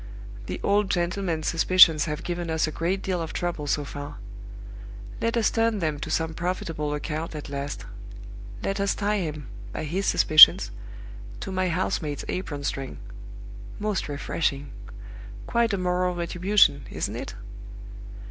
The 0.47 0.59
old 0.63 0.89
gentleman's 0.89 1.45
suspicions 1.45 2.05
have 2.05 2.23
given 2.23 2.49
us 2.49 2.65
a 2.65 2.71
great 2.71 3.03
deal 3.03 3.21
of 3.21 3.33
trouble 3.33 3.67
so 3.67 3.85
far. 3.85 4.17
Let 5.21 5.37
us 5.37 5.51
turn 5.51 5.77
them 5.77 5.99
to 5.99 6.09
some 6.09 6.33
profitable 6.33 6.95
account 6.95 7.35
at 7.35 7.49
last; 7.49 7.85
let 8.63 8.79
us 8.79 8.95
tie 8.95 9.17
him, 9.19 9.47
by 9.71 9.83
his 9.83 10.07
suspicions, 10.07 10.71
to 11.41 11.51
my 11.51 11.69
house 11.69 12.01
maid's 12.01 12.25
apron 12.29 12.63
string. 12.63 12.97
Most 13.77 14.09
refreshing. 14.09 14.71
Quite 15.45 15.71
a 15.71 15.77
moral 15.77 16.15
retribution, 16.15 16.85
isn't 16.89 17.15
it? 17.15 17.35